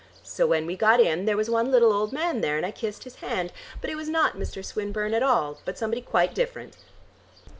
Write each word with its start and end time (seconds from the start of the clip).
So 0.23 0.47
when 0.47 0.65
we 0.65 0.75
got 0.75 0.99
in, 0.99 1.25
there 1.25 1.37
was 1.37 1.47
one 1.47 1.69
little 1.69 1.93
old 1.93 2.11
man 2.11 2.41
there, 2.41 2.57
and 2.57 2.65
I 2.65 2.71
kissed 2.71 3.03
his 3.03 3.17
hand; 3.17 3.53
but 3.81 3.89
it 3.91 3.95
was 3.97 4.09
not 4.09 4.35
Mr. 4.35 4.65
Swinburne 4.65 5.13
at 5.13 5.21
all, 5.21 5.59
but 5.63 5.77
somebody 5.77 6.01
quite 6.01 6.33
different." 6.33 6.75